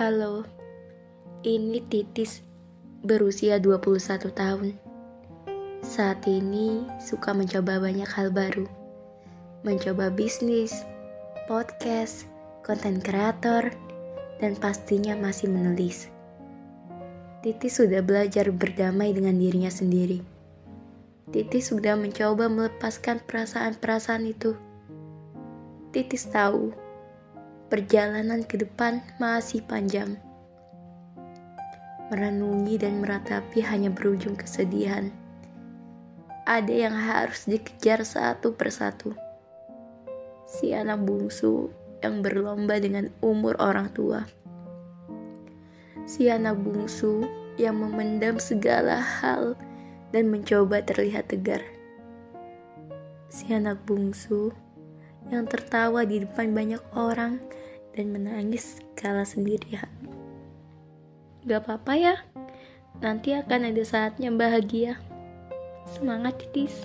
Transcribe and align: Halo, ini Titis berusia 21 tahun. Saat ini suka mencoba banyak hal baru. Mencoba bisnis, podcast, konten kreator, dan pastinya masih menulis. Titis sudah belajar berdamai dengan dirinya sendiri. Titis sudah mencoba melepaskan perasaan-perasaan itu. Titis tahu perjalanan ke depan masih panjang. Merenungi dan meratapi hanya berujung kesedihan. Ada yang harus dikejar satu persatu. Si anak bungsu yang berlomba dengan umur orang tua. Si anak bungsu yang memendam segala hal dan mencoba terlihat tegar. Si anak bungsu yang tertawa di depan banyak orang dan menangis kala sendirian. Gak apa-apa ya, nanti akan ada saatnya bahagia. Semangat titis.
Halo, 0.00 0.48
ini 1.44 1.84
Titis 1.84 2.40
berusia 3.04 3.60
21 3.60 4.32
tahun. 4.32 4.72
Saat 5.84 6.24
ini 6.24 6.88
suka 6.96 7.36
mencoba 7.36 7.76
banyak 7.76 8.08
hal 8.08 8.32
baru. 8.32 8.64
Mencoba 9.60 10.08
bisnis, 10.08 10.72
podcast, 11.44 12.24
konten 12.64 13.04
kreator, 13.04 13.76
dan 14.40 14.56
pastinya 14.56 15.12
masih 15.20 15.52
menulis. 15.52 16.08
Titis 17.44 17.84
sudah 17.84 18.00
belajar 18.00 18.48
berdamai 18.48 19.12
dengan 19.12 19.36
dirinya 19.36 19.68
sendiri. 19.68 20.24
Titis 21.28 21.76
sudah 21.76 22.00
mencoba 22.00 22.48
melepaskan 22.48 23.20
perasaan-perasaan 23.28 24.24
itu. 24.24 24.56
Titis 25.92 26.24
tahu 26.32 26.89
perjalanan 27.70 28.42
ke 28.42 28.58
depan 28.58 28.98
masih 29.22 29.62
panjang. 29.62 30.18
Merenungi 32.10 32.74
dan 32.82 32.98
meratapi 32.98 33.62
hanya 33.62 33.94
berujung 33.94 34.34
kesedihan. 34.34 35.14
Ada 36.42 36.90
yang 36.90 36.96
harus 36.98 37.46
dikejar 37.46 38.02
satu 38.02 38.58
persatu. 38.58 39.14
Si 40.50 40.74
anak 40.74 41.06
bungsu 41.06 41.70
yang 42.02 42.26
berlomba 42.26 42.82
dengan 42.82 43.14
umur 43.22 43.54
orang 43.62 43.94
tua. 43.94 44.26
Si 46.10 46.26
anak 46.26 46.58
bungsu 46.58 47.22
yang 47.54 47.78
memendam 47.78 48.42
segala 48.42 48.98
hal 48.98 49.54
dan 50.10 50.26
mencoba 50.26 50.82
terlihat 50.82 51.30
tegar. 51.30 51.62
Si 53.30 53.54
anak 53.54 53.86
bungsu 53.86 54.50
yang 55.30 55.46
tertawa 55.46 56.02
di 56.02 56.26
depan 56.26 56.50
banyak 56.50 56.82
orang 56.92 57.38
dan 57.94 58.10
menangis 58.10 58.82
kala 58.98 59.22
sendirian. 59.22 59.88
Gak 61.46 61.64
apa-apa 61.64 61.92
ya, 61.96 62.14
nanti 63.00 63.32
akan 63.32 63.72
ada 63.72 63.82
saatnya 63.86 64.28
bahagia. 64.34 65.00
Semangat 65.88 66.36
titis. 66.42 66.84